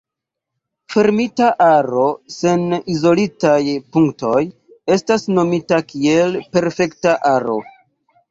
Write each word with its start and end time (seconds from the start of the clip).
Fermita 0.93 1.49
aro 1.65 2.05
sen 2.35 2.63
izolitaj 2.93 3.59
punktoj 3.97 4.41
estas 4.97 5.29
nomita 5.39 5.81
kiel 5.93 6.37
perfekta 6.57 7.17
aro. 7.35 7.59